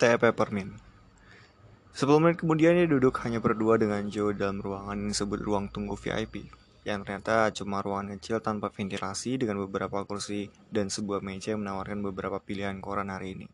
[0.00, 0.72] teh peppermint.
[1.92, 5.92] Sepuluh menit kemudian dia duduk hanya berdua dengan Joe dalam ruangan yang disebut ruang tunggu
[5.92, 6.48] VIP,
[6.88, 12.00] yang ternyata cuma ruangan kecil tanpa ventilasi dengan beberapa kursi dan sebuah meja yang menawarkan
[12.00, 13.46] beberapa pilihan koran hari ini.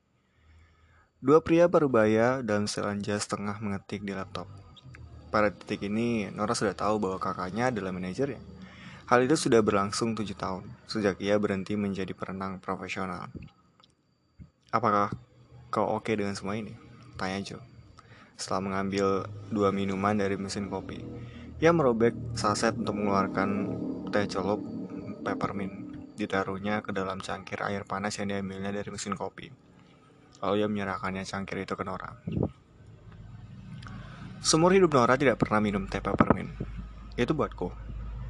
[1.18, 4.46] Dua pria parubaya dalam setelan jas tengah mengetik di laptop.
[5.34, 8.38] Pada titik ini, Nora sudah tahu bahwa kakaknya adalah manajernya.
[9.10, 13.34] Hal itu sudah berlangsung tujuh tahun, sejak ia berhenti menjadi perenang profesional.
[14.70, 15.10] Apakah
[15.76, 16.72] kau oke dengan semua ini?
[17.20, 17.76] Tanya Joe
[18.36, 21.00] setelah mengambil dua minuman dari mesin kopi.
[21.56, 23.48] Ia merobek saset untuk mengeluarkan
[24.12, 24.60] teh celup
[25.24, 25.72] peppermint.
[26.16, 29.48] Ditaruhnya ke dalam cangkir air panas yang diambilnya dari mesin kopi.
[30.44, 32.12] Lalu ia menyerahkannya cangkir itu ke Nora.
[34.44, 36.52] Seumur hidup Nora tidak pernah minum teh peppermint.
[37.16, 37.72] Itu buatku.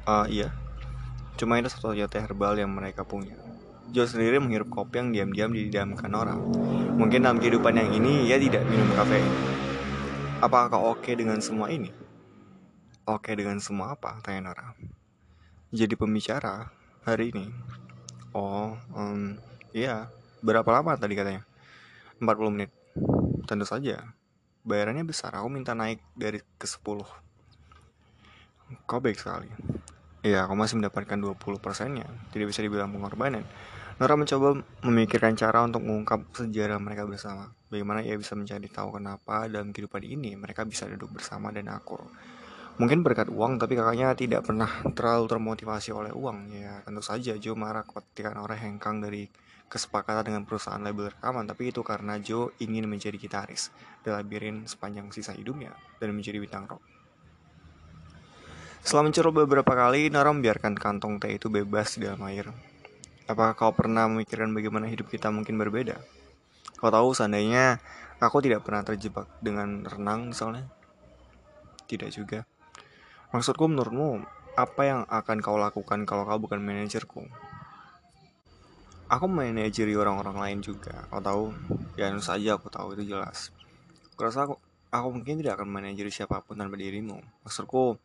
[0.07, 0.55] Uh, iya.
[1.35, 3.35] Cuma itu satu-satunya teh herbal yang mereka punya.
[3.95, 6.43] Joe sendiri menghirup kopi yang diam-diam didamkan orang.
[6.99, 9.31] Mungkin dalam kehidupan yang ini ia tidak minum kafein.
[10.43, 11.89] Apakah oke dengan semua ini?
[13.07, 14.19] Oke dengan semua apa?
[14.19, 14.75] Tanya Nora.
[15.71, 16.67] Jadi pembicara
[17.07, 17.47] hari ini.
[18.35, 19.39] Oh, um,
[19.71, 20.11] iya.
[20.43, 21.47] Berapa lama tadi katanya?
[22.19, 22.71] 40 menit.
[23.47, 24.03] Tentu saja.
[24.67, 25.31] Bayarannya besar.
[25.39, 26.83] Aku minta naik dari ke 10.
[28.83, 29.47] Kau baik sekali.
[30.27, 32.03] Iya, aku masih mendapatkan 20 persennya.
[32.35, 33.47] Tidak bisa dibilang pengorbanan.
[33.97, 37.49] Nora mencoba memikirkan cara untuk mengungkap sejarah mereka bersama.
[37.73, 42.05] Bagaimana ia bisa mencari tahu kenapa dalam kehidupan ini mereka bisa duduk bersama dan akur.
[42.77, 46.45] Mungkin berkat uang, tapi kakaknya tidak pernah terlalu termotivasi oleh uang.
[46.53, 49.25] Ya, tentu saja Joe marah ketika Nora hengkang dari
[49.65, 53.73] kesepakatan dengan perusahaan label rekaman, tapi itu karena Joe ingin menjadi gitaris
[54.05, 56.85] di labirin sepanjang sisa hidupnya dan menjadi bintang rock.
[58.85, 62.76] Setelah mencoba beberapa kali, Nora membiarkan kantong teh itu bebas di dalam air.
[63.27, 65.99] Apakah kau pernah memikirkan bagaimana hidup kita mungkin berbeda?
[66.79, 67.75] Kau tahu seandainya
[68.23, 70.63] aku tidak pernah terjebak dengan renang misalnya?
[71.91, 72.47] Tidak juga.
[73.35, 74.23] Maksudku menurutmu,
[74.55, 77.27] apa yang akan kau lakukan kalau kau bukan manajerku?
[79.11, 81.03] Aku manajeri orang-orang lain juga.
[81.11, 81.51] Kau tahu,
[81.99, 83.51] ya tentu saja aku tahu itu jelas.
[84.15, 84.55] Aku rasa aku,
[84.87, 87.19] aku mungkin tidak akan manajeri siapa pun tanpa dirimu.
[87.43, 87.99] Maksudku,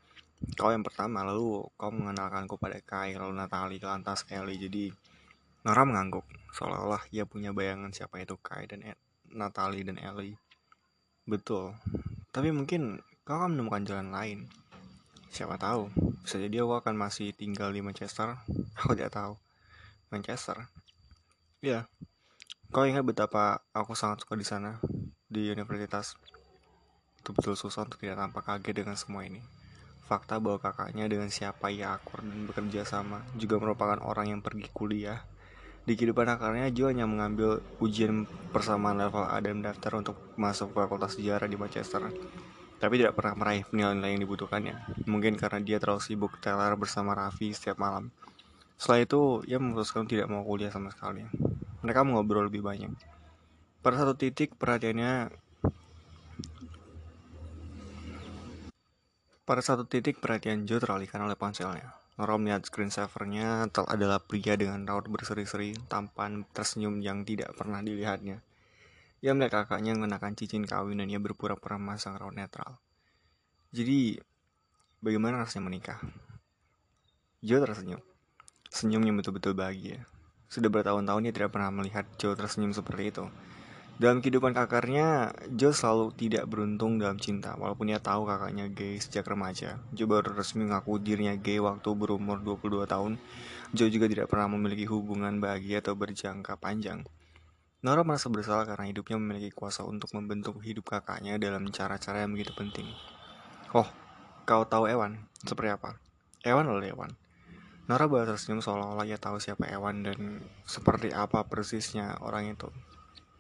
[0.58, 4.58] kau yang pertama, lalu kau mengenalkanku pada Kai, lalu Natali, lantas Ellie.
[4.58, 5.11] Jadi,
[5.62, 8.98] Nora mengangguk, seolah-olah ia punya bayangan siapa itu Kai dan Ed,
[9.30, 10.34] Natalie dan Ellie.
[11.22, 11.78] Betul,
[12.34, 14.38] tapi mungkin kau akan menemukan jalan lain.
[15.30, 15.86] Siapa tahu,
[16.26, 18.42] bisa jadi aku akan masih tinggal di Manchester.
[18.82, 19.38] Aku tidak tahu.
[20.10, 20.66] Manchester.
[21.62, 21.86] Ya,
[22.74, 24.82] kau ingat betapa aku sangat suka di sana,
[25.30, 26.18] di universitas.
[27.22, 29.38] Betul-betul susah untuk tidak tampak kaget dengan semua ini.
[30.10, 34.66] Fakta bahwa kakaknya dengan siapa ia akur dan bekerja sama juga merupakan orang yang pergi
[34.74, 35.22] kuliah
[35.82, 41.18] di kehidupan akarnya, Joe hanya mengambil ujian persamaan level A dan mendaftar untuk masuk fakultas
[41.18, 42.06] sejarah di Manchester.
[42.78, 45.06] Tapi tidak pernah meraih nilai-nilai yang dibutuhkannya.
[45.10, 48.14] Mungkin karena dia terlalu sibuk teler bersama Raffi setiap malam.
[48.78, 51.26] Setelah itu, ia memutuskan tidak mau kuliah sama sekali.
[51.82, 52.90] Mereka mengobrol lebih banyak.
[53.82, 55.34] Pada satu titik, perhatiannya
[59.42, 62.01] Pada satu titik perhatian Joe teralihkan oleh ponselnya.
[62.22, 68.38] Nora melihat screensavernya adalah pria dengan raut berseri-seri, tampan, tersenyum yang tidak pernah dilihatnya.
[69.26, 72.78] Ia melihat kakaknya mengenakan cincin kawin dan ia berpura-pura memasang raut netral.
[73.74, 74.22] Jadi,
[75.02, 75.98] bagaimana rasanya menikah?
[77.42, 77.98] Joe tersenyum.
[78.70, 80.06] Senyumnya betul-betul bahagia.
[80.46, 83.26] Sudah bertahun-tahun ia tidak pernah melihat Joe tersenyum seperti itu.
[84.00, 89.28] Dalam kehidupan kakarnya, Joe selalu tidak beruntung dalam cinta, walaupun ia tahu kakaknya gay sejak
[89.28, 89.78] remaja.
[89.92, 93.20] Joe baru resmi mengaku dirinya gay waktu berumur 22 tahun.
[93.76, 97.04] Joe juga tidak pernah memiliki hubungan bahagia atau berjangka panjang.
[97.82, 102.54] Nora merasa bersalah karena hidupnya memiliki kuasa untuk membentuk hidup kakaknya dalam cara-cara yang begitu
[102.54, 102.86] penting.
[103.74, 103.90] Oh,
[104.46, 105.26] kau tahu Ewan?
[105.42, 105.98] Seperti apa?
[106.46, 107.10] Ewan adalah Ewan.
[107.90, 112.70] Nora baru tersenyum seolah-olah ia tahu siapa Ewan dan seperti apa persisnya orang itu.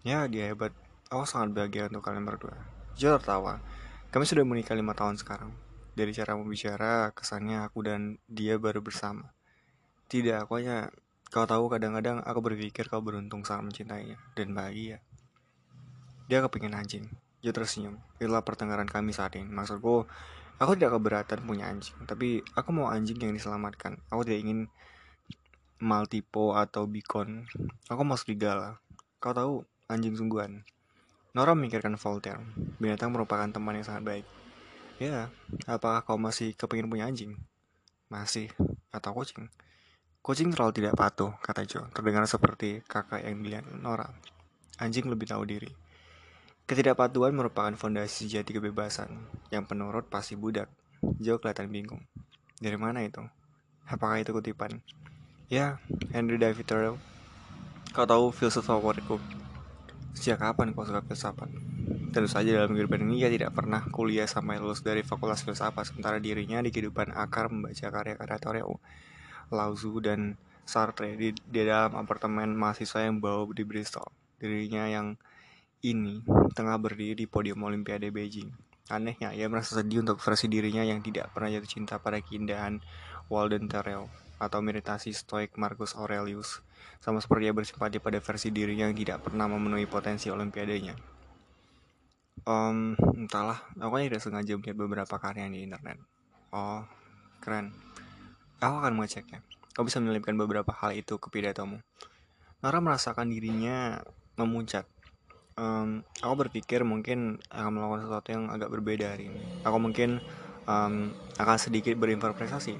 [0.02, 0.74] Ya, dia hebat.
[1.14, 2.58] Aku sangat bahagia untuk kalian berdua.
[2.98, 3.62] Joe tertawa.
[4.10, 5.54] Kami sudah menikah lima tahun sekarang.
[5.94, 9.30] Dari cara membicara, kesannya aku dan dia baru bersama.
[10.10, 10.90] Tidak, aku hanya...
[11.30, 15.00] Kau tahu kadang-kadang aku berpikir kau beruntung sangat mencintainya dan bahagia.
[16.26, 17.06] Dia kepingin anjing.
[17.38, 18.02] Joe tersenyum.
[18.18, 19.46] Itulah pertengkaran kami saat ini.
[19.46, 20.04] Maksudku,
[20.58, 21.94] aku tidak keberatan punya anjing.
[22.10, 24.02] Tapi aku mau anjing yang diselamatkan.
[24.10, 24.66] Aku tidak ingin
[25.78, 27.46] Maltipo atau Beacon.
[27.86, 28.82] Aku mau serigala.
[29.22, 29.62] Kau tahu,
[29.92, 30.64] anjing sungguhan.
[31.36, 32.40] Nora memikirkan Voltaire.
[32.80, 34.26] Binatang merupakan teman yang sangat baik.
[35.00, 35.32] Ya,
[35.64, 37.36] apakah kau masih kepingin punya anjing?
[38.12, 38.52] Masih.
[38.92, 39.48] Atau kucing?
[40.20, 41.88] Kucing terlalu tidak patuh, kata Joe.
[41.90, 44.06] Terdengar seperti kakak yang dilihat Nora.
[44.76, 45.72] Anjing lebih tahu diri.
[46.68, 49.28] Ketidakpatuhan merupakan fondasi sejati kebebasan.
[49.50, 50.70] Yang penurut pasti budak.
[51.18, 52.06] Jo kelihatan bingung.
[52.62, 53.24] Dari mana itu?
[53.90, 54.78] Apakah itu kutipan?
[55.50, 55.82] Ya,
[56.14, 56.96] Henry David Thoreau.
[57.90, 59.41] Kau tahu filsuf favoritku?
[60.12, 61.48] Sejak kapan kau suka filsafat?
[62.12, 66.20] Tentu saja dalam kehidupan ini ia tidak pernah kuliah sampai lulus dari fakultas filsafat sementara
[66.20, 68.76] dirinya di kehidupan akar membaca karya-karya Thoreau,
[69.48, 70.36] Lao Tzu, dan
[70.68, 74.04] Sartre di, di dalam apartemen mahasiswa yang bawa di Bristol.
[74.36, 75.16] Dirinya yang
[75.80, 76.20] ini
[76.52, 78.52] tengah berdiri di podium Olimpiade Beijing.
[78.92, 82.84] Anehnya, ia merasa sedih untuk versi dirinya yang tidak pernah jatuh cinta pada keindahan
[83.32, 84.12] Walden Terrell
[84.42, 86.66] atau meditasi stoik Marcus Aurelius,
[86.98, 90.98] sama seperti ia bersimpati pada versi dirinya yang tidak pernah memenuhi potensi Olimpiadenya.
[92.42, 96.02] Um, entahlah, aku tidak sengaja melihat beberapa karya di internet.
[96.50, 96.82] Oh,
[97.38, 97.70] keren.
[98.58, 99.46] Aku akan mengeceknya.
[99.78, 101.78] Kau bisa menyelipkan beberapa hal itu ke pidatomu.
[102.66, 104.02] Nora merasakan dirinya
[104.34, 104.90] memuncak
[105.56, 109.42] um, aku berpikir mungkin akan melakukan sesuatu yang agak berbeda hari ini.
[109.66, 110.22] Aku mungkin
[110.66, 112.76] um, akan sedikit berimprovisasi.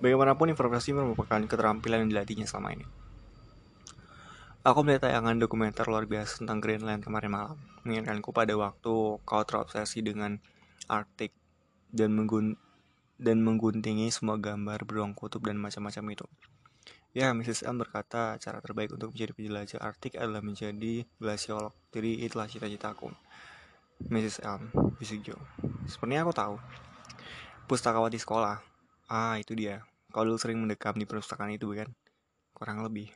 [0.00, 2.88] Bagaimanapun improvisasi merupakan keterampilan yang dilatihnya selama ini.
[4.60, 7.56] Aku melihat tayangan dokumenter luar biasa tentang Greenland kemarin malam.
[7.84, 8.92] Mengingatkanku pada waktu
[9.24, 10.36] kau terobsesi dengan
[10.84, 11.32] Arctic
[11.92, 12.60] dan, menggun
[13.20, 16.26] dan mengguntingi semua gambar beruang kutub dan macam-macam itu.
[17.10, 17.66] Ya, Mrs.
[17.66, 21.74] M berkata cara terbaik untuk menjadi penjelajah Arktik adalah menjadi glasiolog.
[21.90, 23.10] Jadi itulah cita-citaku.
[24.06, 24.46] Mrs.
[24.46, 25.42] M, bisik Joe.
[25.90, 26.54] Sepertinya aku tahu.
[27.66, 28.62] Pustakawati sekolah.
[29.10, 29.82] Ah, itu dia.
[30.10, 31.88] Kau dulu sering mendekam di perpustakaan itu, kan?
[32.52, 33.10] Kurang lebih.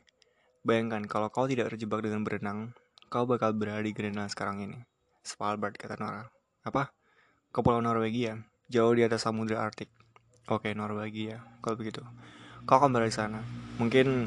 [0.65, 2.73] Bayangkan, kalau kau tidak terjebak dengan berenang,
[3.11, 4.79] kau bakal berada di Greenland sekarang ini.
[5.21, 6.25] Svalbard, kata Nora.
[6.65, 6.89] Apa?
[7.53, 9.91] Ke Pulau Norwegia, jauh di atas Samudra Arktik.
[10.49, 12.01] Oke, Norwegia, kalau begitu
[12.65, 13.39] kau akan berada di sana
[13.77, 14.25] mungkin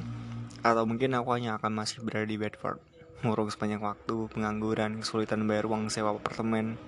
[0.62, 2.79] atau mungkin aku hanya akan masih berada di Bedford
[3.26, 6.79] murung sepanjang waktu pengangguran kesulitan bayar uang sewa apartemen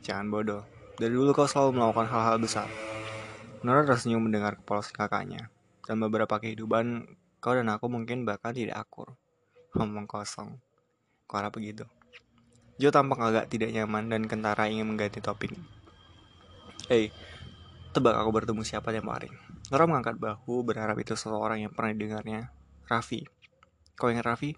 [0.00, 0.64] jangan bodoh
[0.96, 2.68] dari dulu kau selalu melakukan hal-hal besar
[3.66, 5.50] Nora tersenyum mendengar kepolosan kakaknya
[5.86, 7.10] dan beberapa kehidupan
[7.42, 9.14] kau dan aku mungkin bahkan tidak akur
[9.74, 10.58] ngomong kosong
[11.26, 11.86] kau harap begitu
[12.78, 15.50] Joe tampak agak tidak nyaman dan kentara ingin mengganti topik.
[16.86, 17.10] Hei,
[17.90, 19.26] tebak aku bertemu siapa yang hari?
[19.74, 22.54] Nora mengangkat bahu berharap itu seseorang yang pernah didengarnya.
[22.86, 23.26] Raffi.
[23.98, 24.54] Kau ingat Raffi?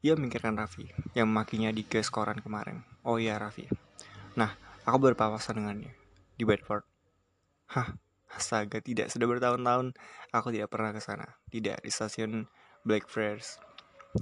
[0.00, 2.88] Ia memikirkan Raffi, yang memakinya di gas koran kemarin.
[3.04, 3.68] Oh iya, Raffi.
[4.32, 4.56] Nah,
[4.88, 5.92] aku berpapasan dengannya.
[6.40, 6.88] Di Bedford.
[7.68, 8.00] Hah,
[8.34, 9.12] astaga, tidak.
[9.12, 9.96] Sudah bertahun-tahun
[10.32, 11.38] aku tidak pernah ke sana.
[11.52, 12.48] Tidak, di stasiun
[12.82, 13.62] Blackfriars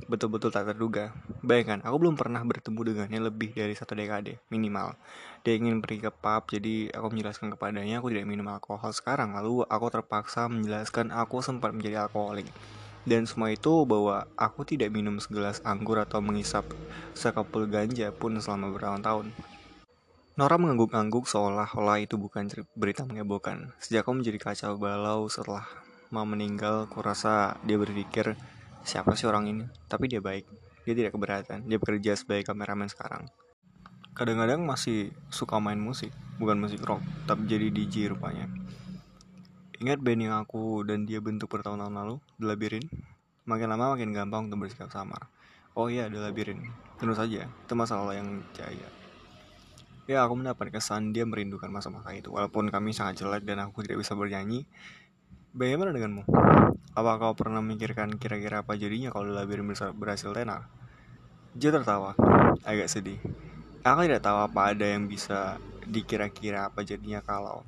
[0.06, 1.10] betul-betul tak terduga.
[1.42, 4.94] Bayangkan, aku belum pernah bertemu dengannya lebih dari satu dekade, minimal.
[5.42, 9.34] Dia ingin pergi ke pub, jadi aku menjelaskan kepadanya aku tidak minum alkohol sekarang.
[9.34, 12.46] Lalu aku terpaksa menjelaskan aku sempat menjadi alkoholik.
[13.02, 16.68] Dan semua itu bahwa aku tidak minum segelas anggur atau mengisap
[17.16, 19.32] sekapul ganja pun selama bertahun-tahun.
[20.40, 23.76] Nora mengangguk-angguk seolah-olah itu bukan berita mengebohkan.
[23.76, 25.68] Sejak aku menjadi kacau balau setelah
[26.08, 28.40] mau meninggal, kurasa dia berpikir
[28.80, 29.68] siapa sih orang ini?
[29.84, 30.48] Tapi dia baik.
[30.88, 31.68] Dia tidak keberatan.
[31.68, 33.28] Dia bekerja sebagai kameramen sekarang.
[34.16, 36.08] Kadang-kadang masih suka main musik
[36.40, 38.48] bukan musik rock tapi jadi DJ rupanya.
[39.76, 42.16] Ingat band yang aku dan dia bentuk bertahun-tahun lalu?
[42.40, 42.88] The Labyrinth?
[43.44, 45.28] Makin lama makin gampang untuk bersikap samar.
[45.76, 46.96] Oh iya The Labyrinth.
[46.96, 48.99] Tentu saja itu masalah yang jaya
[50.10, 54.02] ya aku mendapat kesan dia merindukan masa-masa itu walaupun kami sangat jelek dan aku tidak
[54.02, 54.66] bisa bernyanyi
[55.50, 56.30] Bagaimana denganmu?
[56.94, 60.70] Apa kau pernah memikirkan kira-kira apa jadinya kalau labirin berhasil tenar?
[61.58, 62.14] Dia tertawa,
[62.62, 63.18] agak sedih.
[63.82, 65.58] Aku tidak tahu apa ada yang bisa
[65.90, 67.66] dikira-kira apa jadinya kalau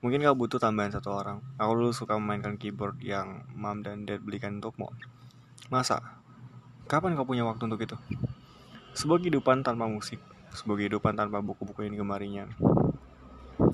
[0.00, 1.44] Mungkin kau butuh tambahan satu orang.
[1.60, 4.88] Aku dulu suka memainkan keyboard yang mom dan dad belikan untukmu.
[5.68, 6.00] Masa?
[6.88, 7.96] Kapan kau punya waktu untuk itu?
[8.96, 12.46] Sebuah kehidupan tanpa musik, sebuah kehidupan tanpa buku-buku yang digemarinya,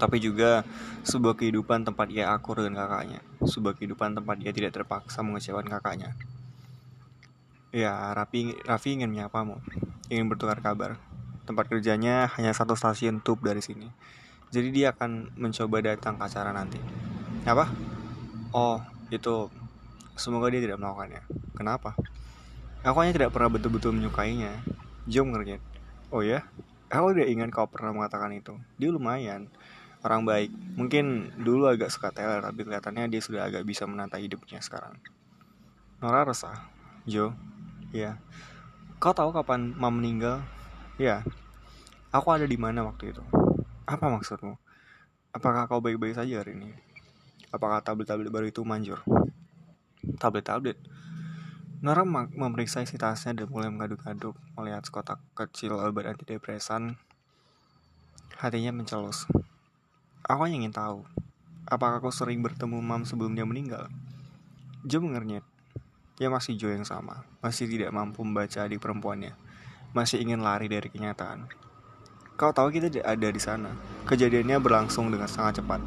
[0.01, 0.65] tapi juga
[1.05, 6.17] sebuah kehidupan tempat ia akur dengan kakaknya, sebuah kehidupan tempat ia tidak terpaksa mengecewakan kakaknya.
[7.71, 9.61] Ya, Raffi, Raffi ingin menyapamu,
[10.11, 10.99] ingin bertukar kabar.
[11.47, 13.87] Tempat kerjanya hanya satu stasiun tube dari sini.
[14.51, 16.83] Jadi dia akan mencoba datang ke acara nanti.
[17.47, 17.71] Apa?
[18.51, 18.83] Oh,
[19.15, 19.47] itu
[20.19, 21.23] semoga dia tidak melakukannya.
[21.55, 21.95] Kenapa?
[22.83, 24.59] Aku hanya tidak pernah betul-betul menyukainya.
[25.07, 25.63] Jom ngerjain.
[26.11, 26.43] Oh ya?
[26.91, 28.59] Aku tidak ingat kau pernah mengatakan itu.
[28.75, 29.47] Dia lumayan
[30.03, 30.51] orang baik.
[30.75, 34.99] Mungkin dulu agak suka Taylor, tapi kelihatannya dia sudah agak bisa menata hidupnya sekarang.
[36.03, 36.67] Nora resah.
[37.07, 37.33] Jo,
[37.95, 38.19] ya.
[38.99, 40.43] Kau tahu kapan mam meninggal?
[40.99, 41.25] Ya.
[42.11, 43.23] Aku ada di mana waktu itu?
[43.87, 44.59] Apa maksudmu?
[45.31, 46.75] Apakah kau baik-baik saja hari ini?
[47.55, 48.99] Apakah tablet-tablet baru itu manjur?
[50.19, 50.75] Tablet-tablet?
[51.81, 57.01] Nora memeriksa isi tasnya dan mulai mengaduk-aduk melihat kotak kecil obat antidepresan.
[58.37, 59.25] Hatinya mencelus.
[60.29, 61.09] Aku hanya ingin tahu,
[61.65, 63.89] apakah aku sering bertemu Mam sebelum dia meninggal?
[64.85, 65.41] Jo mengernyit.
[66.21, 69.33] Dia masih Jo yang sama, masih tidak mampu membaca adik perempuannya,
[69.97, 71.49] masih ingin lari dari kenyataan.
[72.37, 73.73] Kau tahu kita ada di sana.
[74.05, 75.81] Kejadiannya berlangsung dengan sangat cepat.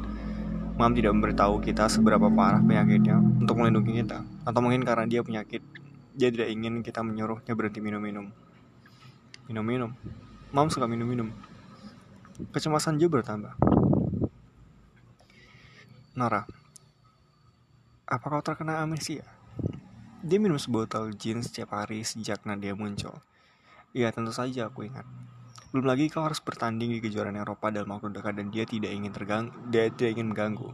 [0.74, 5.62] Mam tidak memberitahu kita seberapa parah penyakitnya untuk melindungi kita, atau mungkin karena dia penyakit
[6.14, 8.30] dia tidak ingin kita menyuruhnya berhenti minum-minum.
[9.50, 9.90] Minum-minum.
[10.54, 11.34] Mam suka minum-minum.
[12.54, 13.58] Kecemasan Joe bertambah.
[16.14, 16.46] Nora,
[18.06, 19.26] apa kau terkena amnesia?
[20.22, 23.18] Dia minum sebotol gin setiap hari sejak Nadia muncul.
[23.90, 25.02] Iya, tentu saja aku ingat.
[25.74, 29.10] Belum lagi kau harus bertanding di kejuaraan Eropa dalam waktu dekat dan dia tidak ingin
[29.10, 30.70] tergang, dia tidak ingin mengganggu.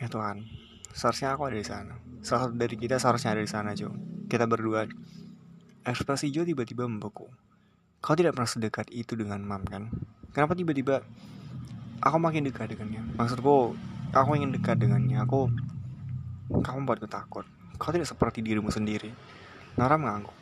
[0.00, 0.48] Ya Tuhan,
[0.96, 1.92] Seharusnya aku ada di sana.
[2.24, 3.92] Salah satu dari kita seharusnya ada di sana, Jo.
[4.32, 4.88] Kita berdua.
[5.84, 7.28] Ekspresi Jo tiba-tiba membeku.
[8.00, 9.92] Kau tidak pernah sedekat itu dengan Mam, kan?
[10.32, 11.04] Kenapa tiba-tiba
[12.00, 13.04] aku makin dekat dengannya?
[13.20, 13.76] Maksudku,
[14.16, 15.20] aku ingin dekat dengannya.
[15.20, 15.52] Aku,
[16.48, 17.44] kamu buatku takut.
[17.76, 19.12] Kau tidak seperti dirimu sendiri.
[19.76, 20.32] Nara mengangguk.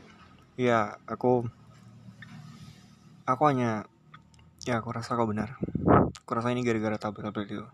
[0.55, 1.51] Ya, aku,
[3.27, 3.91] aku hanya,
[4.63, 5.59] ya aku rasa kau benar.
[6.23, 7.67] Aku rasa ini gara-gara tablet-tablet itu.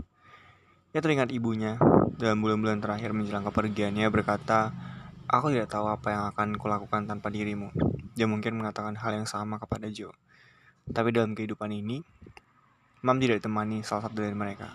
[0.90, 1.78] Ia teringat ibunya
[2.18, 4.74] dalam bulan-bulan terakhir menjelang kepergiannya berkata,
[5.30, 7.70] Aku tidak tahu apa yang akan kulakukan tanpa dirimu.
[8.18, 10.10] Dia mungkin mengatakan hal yang sama kepada Joe.
[10.90, 12.02] Tapi dalam kehidupan ini,
[13.06, 14.74] Mam tidak ditemani salah satu dari mereka.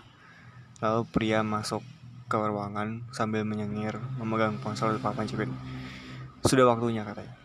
[0.80, 1.84] Lalu pria masuk
[2.26, 5.52] ke ruangan sambil menyengir memegang ponsel di papan jepit.
[6.48, 7.36] Sudah waktunya katanya.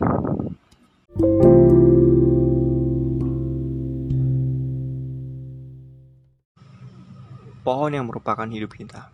[7.62, 9.10] Pohon yang merupakan hidup kita.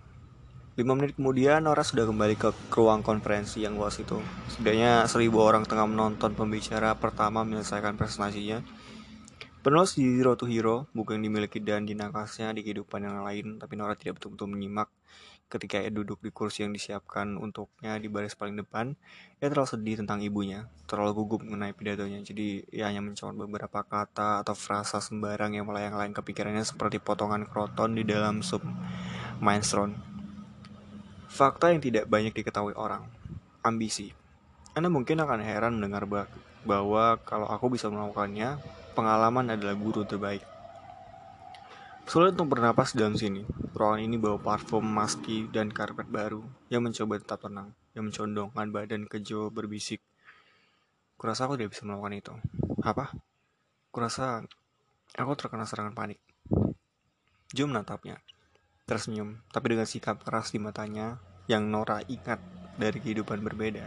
[0.78, 4.16] Lima menit kemudian, Nora sudah kembali ke ruang konferensi yang luas itu.
[4.46, 8.62] Setidaknya seribu orang tengah menonton pembicara pertama menyelesaikan presentasinya.
[9.58, 13.74] Penulis di Zero to Hero, buku yang dimiliki dan dinakasnya di kehidupan yang lain, tapi
[13.74, 14.86] Nora tidak betul-betul menyimak
[15.48, 18.92] ketika ia duduk di kursi yang disiapkan untuknya di baris paling depan,
[19.40, 24.44] ia terlalu sedih tentang ibunya, terlalu gugup mengenai pidatonya, jadi ia hanya mencoba beberapa kata
[24.44, 28.60] atau frasa sembarang yang melayang-layang kepikirannya seperti potongan kroton di dalam sup
[29.40, 29.96] minestrone.
[31.32, 33.08] Fakta yang tidak banyak diketahui orang,
[33.64, 34.12] ambisi.
[34.76, 36.04] Anda mungkin akan heran mendengar
[36.68, 38.60] bahwa kalau aku bisa melakukannya,
[38.92, 40.57] pengalaman adalah guru terbaik.
[42.08, 43.44] Sulit untuk bernapas dalam sini.
[43.76, 46.40] Ruangan ini bawa parfum, maski, dan karpet baru
[46.72, 50.00] yang mencoba tetap tenang, yang mencondongkan badan ke Joe berbisik.
[51.20, 52.34] Kurasa aku tidak bisa melakukan itu.
[52.80, 53.12] Apa?
[53.92, 54.40] Kurasa
[55.20, 56.16] aku terkena serangan panik.
[57.52, 58.24] Joe menatapnya,
[58.88, 62.40] tersenyum, tapi dengan sikap keras di matanya yang Nora ingat
[62.80, 63.84] dari kehidupan berbeda.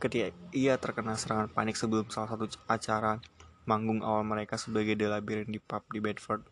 [0.00, 3.20] Ketika ia terkena serangan panik sebelum salah satu acara
[3.68, 6.51] manggung awal mereka sebagai The Labyrinth di pub di Bedford,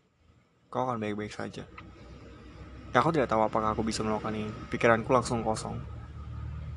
[0.71, 1.67] kau akan baik-baik saja.
[2.95, 4.51] Ya, aku tidak tahu apakah aku bisa melakukan ini.
[4.71, 5.75] Pikiranku langsung kosong.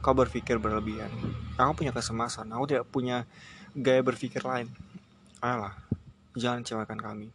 [0.02, 1.14] Kau berpikir berlebihan.
[1.54, 2.50] Aku punya kesemasan.
[2.50, 3.22] Aku tidak punya
[3.70, 4.66] gaya berpikir lain.
[5.38, 5.78] Ayolah,
[6.34, 7.28] jangan kecewakan kami.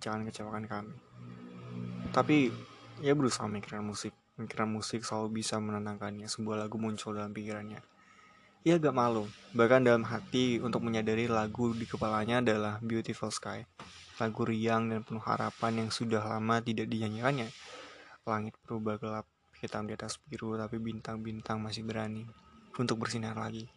[0.00, 0.96] Jangan kecewakan kami.
[2.08, 2.48] Tapi,
[3.04, 4.16] ia berusaha memikirkan musik.
[4.40, 6.24] Memikirkan musik selalu bisa menenangkannya.
[6.24, 7.84] Sebuah lagu muncul dalam pikirannya.
[8.64, 13.62] Ia agak malu, bahkan dalam hati untuk menyadari lagu di kepalanya adalah Beautiful Sky
[14.16, 17.52] lagu riang dan penuh harapan yang sudah lama tidak dinyanyikannya.
[18.24, 19.26] Langit berubah gelap,
[19.60, 22.24] hitam di atas biru, tapi bintang-bintang masih berani
[22.80, 23.68] untuk bersinar lagi.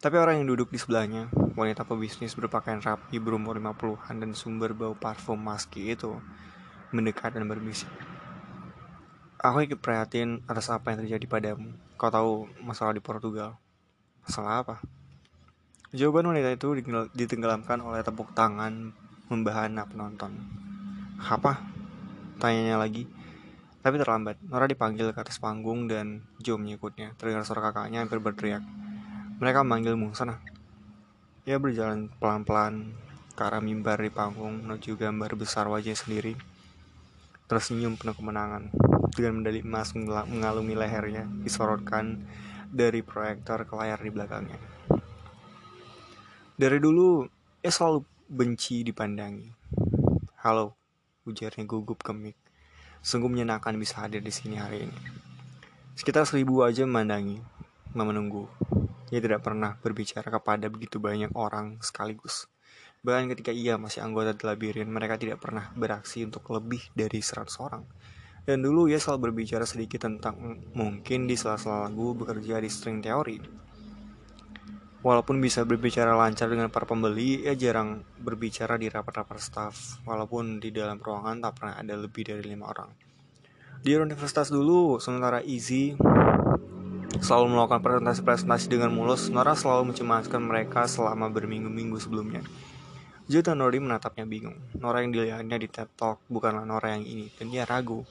[0.00, 4.96] Tapi orang yang duduk di sebelahnya, wanita pebisnis berpakaian rapi berumur 50-an dan sumber bau
[4.96, 6.16] parfum maski itu,
[6.88, 7.88] mendekat dan berbisik.
[9.40, 11.72] Aku ikut prihatin atas apa yang terjadi padamu.
[11.96, 13.56] Kau tahu masalah di Portugal.
[14.24, 14.76] Masalah apa?
[15.90, 16.70] Jawaban wanita itu
[17.18, 18.94] ditenggelamkan oleh tepuk tangan
[19.26, 20.30] membahana penonton.
[21.18, 21.66] Apa?
[22.38, 23.10] Tanyanya lagi.
[23.82, 27.18] Tapi terlambat, Nora dipanggil ke atas panggung dan Joe mengikutnya.
[27.18, 28.62] Terdengar suara kakaknya hampir berteriak.
[29.42, 30.38] Mereka memanggil memanggilmu, sana.
[31.42, 32.94] Ia berjalan pelan-pelan
[33.34, 36.38] ke arah mimbar di panggung menuju gambar besar wajah sendiri.
[37.50, 38.70] Tersenyum penuh kemenangan.
[39.10, 42.22] Dengan medali emas mengalumi lehernya, disorotkan
[42.70, 44.79] dari proyektor ke layar di belakangnya.
[46.60, 47.24] Dari dulu,
[47.64, 49.48] ia selalu benci dipandangi.
[50.44, 50.76] Halo,
[51.24, 52.36] ujarnya gugup ke mic.
[53.00, 54.98] Sungguh menyenangkan bisa hadir di sini hari ini.
[55.96, 57.40] Sekitar seribu aja memandangi,
[57.96, 58.44] menunggu.
[59.08, 62.44] Ia tidak pernah berbicara kepada begitu banyak orang sekaligus.
[63.00, 67.56] Bahkan ketika ia masih anggota The Labyrinth, mereka tidak pernah beraksi untuk lebih dari 100
[67.56, 67.88] orang.
[68.44, 73.69] Dan dulu ia selalu berbicara sedikit tentang mungkin di sela-sela lagu bekerja di string teori.
[75.00, 79.74] Walaupun bisa berbicara lancar dengan para pembeli, ia jarang berbicara di rapat-rapat staff.
[80.04, 82.92] Walaupun di dalam ruangan tak pernah ada lebih dari lima orang.
[83.80, 85.96] Di universitas dulu, sementara Easy
[87.16, 92.44] selalu melakukan presentasi-presentasi dengan mulus, Nora selalu mencemaskan mereka selama berminggu-minggu sebelumnya.
[93.24, 94.60] Dan Nori menatapnya bingung.
[94.76, 98.04] Nora yang dilihatnya di TED Talk bukanlah Nora yang ini, dan dia ragu.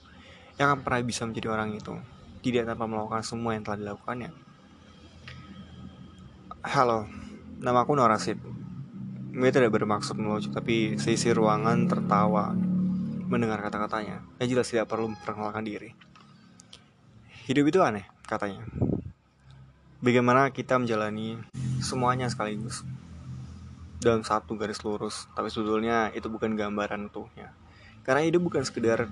[0.58, 1.93] Yang akan pernah bisa menjadi orang itu,
[2.41, 4.49] tidak tanpa melakukan semua yang telah dilakukannya.
[6.60, 7.08] Halo,
[7.63, 8.36] nama aku Nora Sid.
[9.32, 12.51] Gue tidak bermaksud melucu, tapi sisi ruangan tertawa
[13.32, 14.20] mendengar kata-katanya.
[14.44, 15.96] Ya jelas tidak perlu memperkenalkan diri.
[17.48, 18.68] Hidup itu aneh, katanya.
[20.04, 21.39] Bagaimana kita menjalani
[21.80, 22.84] semuanya sekaligus
[24.04, 27.56] dalam satu garis lurus, tapi sebetulnya itu bukan gambaran utuhnya.
[28.04, 29.08] Karena hidup bukan sekedar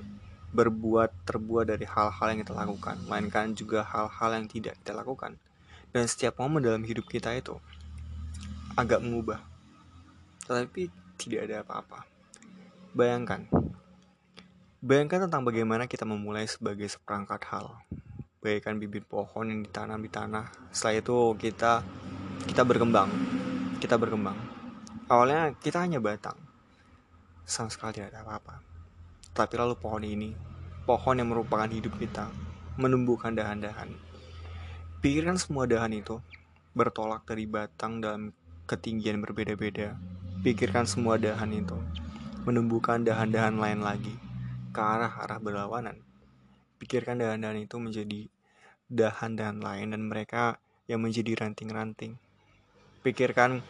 [0.51, 5.39] berbuat terbuat dari hal-hal yang kita lakukan, melainkan juga hal-hal yang tidak kita lakukan.
[5.91, 7.57] Dan setiap momen dalam hidup kita itu
[8.77, 9.41] agak mengubah,
[10.45, 12.05] tetapi tidak ada apa-apa.
[12.93, 13.49] Bayangkan,
[14.77, 17.81] Bayangkan tentang bagaimana kita memulai sebagai seperangkat hal.
[18.45, 20.53] Bagaikan bibit pohon yang ditanam di tanah.
[20.69, 21.81] Setelah itu kita
[22.45, 23.09] kita berkembang.
[23.81, 24.37] Kita berkembang.
[25.09, 26.37] Awalnya kita hanya batang.
[27.41, 28.61] Sama sekali tidak ada apa-apa.
[29.33, 30.37] Tapi lalu pohon ini,
[30.85, 32.29] pohon yang merupakan hidup kita,
[32.77, 33.91] menumbuhkan dahan-dahan.
[35.07, 36.19] Pikirkan semua dahan itu
[36.75, 38.35] bertolak dari batang dalam
[38.67, 39.95] ketinggian berbeda-beda.
[40.43, 41.79] Pikirkan semua dahan itu
[42.43, 44.11] menumbuhkan dahan-dahan lain lagi
[44.75, 46.03] ke arah-arah berlawanan.
[46.75, 48.27] Pikirkan dahan-dahan itu menjadi
[48.91, 50.59] dahan-dahan lain dan mereka
[50.91, 52.19] yang menjadi ranting-ranting.
[52.99, 53.63] Pikirkan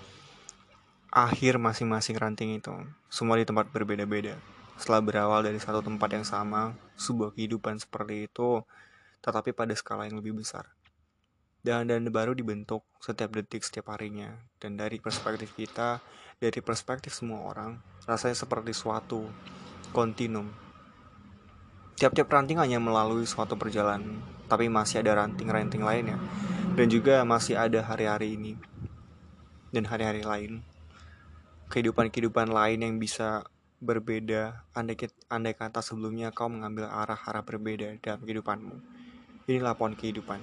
[1.13, 2.73] akhir masing-masing ranting itu,
[3.13, 4.41] semua di tempat berbeda-beda.
[4.81, 8.65] Setelah berawal dari satu tempat yang sama, sebuah kehidupan seperti itu,
[9.21, 10.73] tetapi pada skala yang lebih besar.
[11.67, 14.31] Dahan-dahan baru dibentuk setiap detik setiap harinya,
[14.63, 15.99] dan dari perspektif kita,
[16.39, 17.75] dari perspektif semua orang,
[18.07, 19.27] rasanya seperti suatu
[19.91, 20.47] kontinum
[21.97, 26.21] Tiap-tiap ranting hanya melalui suatu perjalanan, tapi masih ada ranting-ranting lainnya.
[26.77, 28.53] Dan juga masih ada hari-hari ini
[29.73, 30.61] dan hari-hari lain.
[31.73, 33.49] Kehidupan-kehidupan lain yang bisa
[33.81, 38.77] berbeda andai, andai kata sebelumnya kau mengambil arah-arah berbeda dalam kehidupanmu.
[39.49, 40.37] Inilah pohon kehidupan.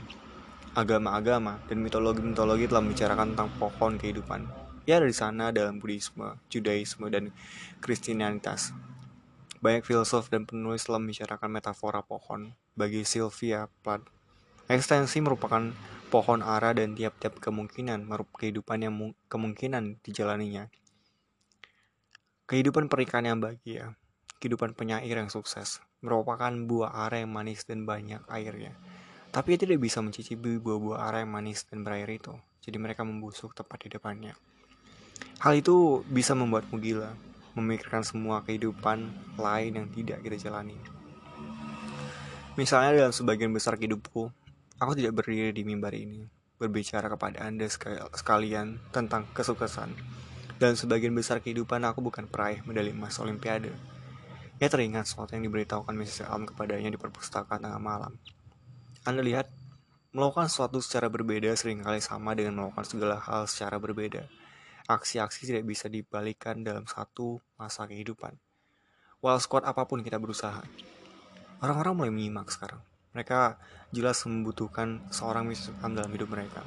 [0.75, 4.43] Agama-agama dan mitologi-mitologi telah membicarakan tentang pohon kehidupan.
[4.91, 7.31] Ya ada di sana dalam Buddhisme, Judaisme, dan
[7.79, 8.75] Kristianitas.
[9.63, 12.59] Banyak filsuf dan penulis telah membicarakan metafora pohon.
[12.75, 14.11] Bagi Sylvia Plath,
[14.67, 15.71] ekstensi merupakan
[16.11, 18.95] pohon ara dan tiap-tiap kemungkinan merupakan kehidupan yang
[19.31, 20.75] kemungkinan dijalaninya.
[22.51, 23.95] Kehidupan pernikahan yang bahagia,
[24.43, 28.75] kehidupan penyair yang sukses, merupakan buah ara yang manis dan banyak airnya.
[29.35, 32.31] Tapi ia tidak bisa mencicipi buah-buah ara yang manis dan berair itu,
[32.63, 34.39] jadi mereka membusuk tepat di depannya.
[35.43, 37.11] Hal itu bisa membuatmu gila,
[37.59, 40.79] memikirkan semua kehidupan lain yang tidak kita jalani.
[42.55, 44.31] Misalnya dalam sebagian besar hidupku,
[44.79, 47.67] aku tidak berdiri di mimbar ini, berbicara kepada Anda
[48.15, 49.91] sekalian tentang kesuksesan.
[50.55, 53.75] Dan sebagian besar kehidupan aku bukan peraih medali emas olimpiade.
[54.63, 56.31] Ia teringat sesuatu yang diberitahukan Mrs.
[56.31, 58.15] Elm kepadanya di perpustakaan tengah malam.
[59.05, 59.53] Anda lihat,
[60.17, 64.25] melakukan sesuatu secara berbeda sering kali sama dengan melakukan segala hal secara berbeda
[64.85, 68.37] aksi-aksi tidak bisa dibalikkan dalam satu masa kehidupan.
[69.25, 70.61] Walau squad apa pun kita berusaha.
[71.65, 72.85] Orang-orang mulai menyimak sekarang.
[73.17, 73.57] Mereka
[73.97, 76.61] jelas membutuhkan seorang misalkan dalam hidup mereka.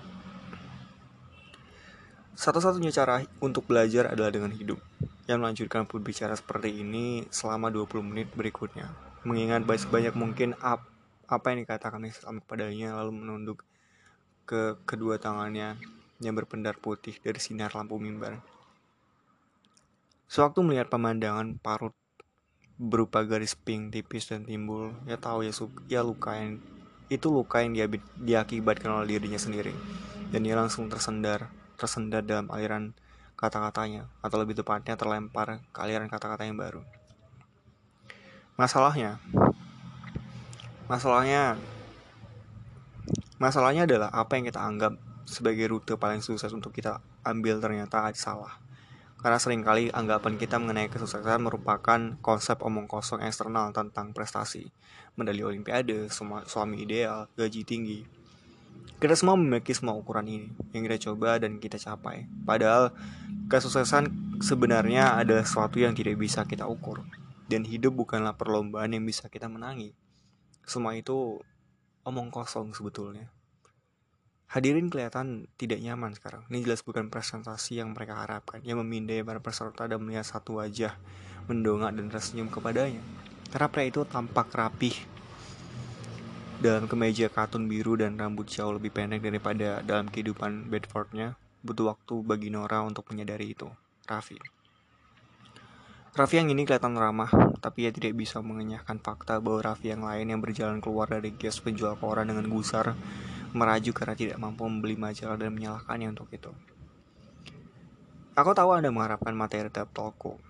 [2.33, 4.81] Satu-satunya cara untuk belajar adalah dengan hidup.
[5.29, 8.89] Yang melanjutkan berbicara seperti ini selama 20 menit berikutnya.
[9.27, 10.81] Mengingat banyak mungkin ap,
[11.27, 13.67] apa yang dikatakan Islam kepadanya lalu menunduk
[14.47, 15.75] ke kedua tangannya
[16.23, 18.39] yang berpendar putih dari sinar lampu mimbar.
[20.27, 21.95] Sewaktu melihat pemandangan parut
[22.77, 25.51] berupa garis pink tipis dan timbul, ya tahu ya,
[25.89, 26.61] ya luka yang
[27.07, 27.87] itu luka yang dia,
[28.19, 29.71] diakibatkan oleh dirinya sendiri.
[30.29, 31.47] Dan dia langsung tersendar,
[31.79, 32.91] tersendar dalam aliran
[33.39, 36.83] kata-katanya, atau lebih tepatnya terlempar ke aliran kata-kata yang baru.
[38.59, 39.21] Masalahnya,
[40.87, 41.59] masalahnya,
[43.37, 44.95] masalahnya adalah apa yang kita anggap
[45.27, 48.55] sebagai rute paling sukses untuk kita ambil ternyata salah.
[49.17, 54.69] Karena sering kali anggapan kita mengenai kesuksesan merupakan konsep omong kosong eksternal tentang prestasi,
[55.17, 56.07] medali olimpiade,
[56.47, 57.99] suami ideal, gaji tinggi.
[58.97, 62.29] Kita semua memiliki semua ukuran ini yang kita coba dan kita capai.
[62.45, 62.93] Padahal
[63.49, 67.03] kesuksesan sebenarnya ada sesuatu yang tidak bisa kita ukur.
[67.49, 69.97] Dan hidup bukanlah perlombaan yang bisa kita menangi.
[70.67, 71.39] Semua itu
[72.03, 73.31] omong kosong sebetulnya.
[74.51, 76.43] Hadirin kelihatan tidak nyaman sekarang.
[76.51, 78.59] Ini jelas bukan presentasi yang mereka harapkan.
[78.67, 80.91] Yang memindai para peserta dan melihat satu wajah
[81.47, 82.99] mendongak dan tersenyum kepadanya.
[83.47, 84.95] Karena pria itu tampak rapih
[86.59, 91.39] dalam kemeja katun biru dan rambut jauh lebih pendek daripada dalam kehidupan Bedfordnya.
[91.63, 93.71] Butuh waktu bagi Nora untuk menyadari itu.
[94.03, 94.56] Raffi.
[96.17, 97.29] Raffi yang ini kelihatan ramah,
[97.61, 101.61] tapi ia tidak bisa mengenyahkan fakta bahwa Raffi yang lain yang berjalan keluar dari gas
[101.61, 102.97] penjual koran dengan gusar
[103.53, 106.49] merajuk karena tidak mampu membeli majalah dan menyalahkannya untuk itu.
[108.33, 110.41] Aku tahu Anda mengharapkan materi tiap toko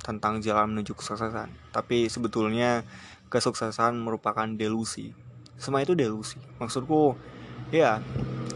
[0.00, 2.88] tentang jalan menuju kesuksesan, tapi sebetulnya
[3.28, 5.12] kesuksesan merupakan delusi.
[5.60, 6.40] Semua itu delusi.
[6.56, 7.12] Maksudku,
[7.68, 8.00] ya,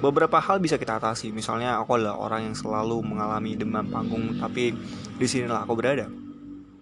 [0.00, 1.28] beberapa hal bisa kita atasi.
[1.28, 4.72] Misalnya, aku adalah orang yang selalu mengalami demam panggung, tapi
[5.20, 6.23] di sinilah aku berada.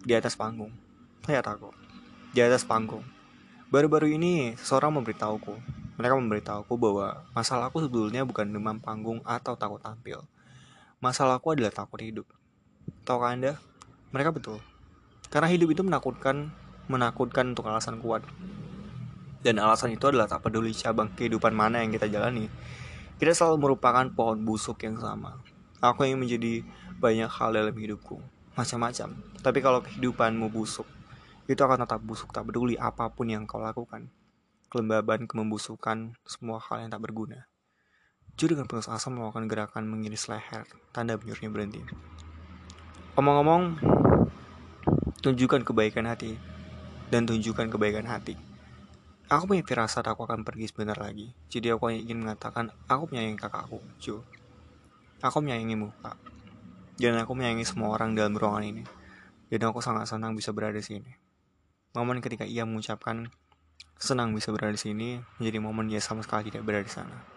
[0.03, 0.75] Di atas panggung.
[1.31, 1.71] Lihat aku.
[2.35, 3.07] Di atas panggung.
[3.71, 10.25] Baru-baru ini, seseorang memberitahuku mereka memberitahuku bahwa masalahku sebetulnya bukan demam panggung atau takut tampil.
[10.99, 12.27] Masalahku adalah takut hidup.
[13.05, 13.61] Tahukah Anda?
[14.11, 14.59] Mereka betul.
[15.29, 16.51] Karena hidup itu menakutkan,
[16.89, 18.25] menakutkan untuk alasan kuat.
[19.47, 22.51] Dan alasan itu adalah tak peduli cabang kehidupan mana yang kita jalani.
[23.23, 25.39] Kita selalu merupakan pohon busuk yang sama.
[25.79, 26.67] Aku ingin menjadi
[26.99, 28.19] banyak hal dalam hidupku.
[28.55, 29.09] Macam-macam.
[29.41, 30.89] Tapi kalau kehidupanmu busuk,
[31.49, 34.13] itu akan tetap busuk tak peduli apa pun yang kau lakukan
[34.73, 37.45] kelembaban, kemembusukan, semua hal yang tak berguna.
[38.41, 40.65] Ju dengan penuh asa melakukan gerakan mengiris leher,
[40.97, 41.85] tanda menyuruhnya berhenti.
[43.21, 43.77] Omong-omong,
[45.21, 46.41] tunjukkan kebaikan hati,
[47.13, 48.33] dan tunjukkan kebaikan hati.
[49.29, 53.37] Aku punya firasat aku akan pergi sebentar lagi, jadi aku hanya ingin mengatakan aku menyayangi
[53.37, 54.25] kakakku, Ju.
[55.21, 56.17] Aku menyayangimu, Kak.
[56.97, 58.85] Dan aku menyayangi semua orang dalam ruangan ini.
[59.49, 61.13] Dan aku sangat senang bisa berada di sini.
[61.93, 63.29] Momen ketika ia mengucapkan
[64.01, 67.32] senang bisa berada di sini menjadi momen dia sama sekali tidak berada di sana.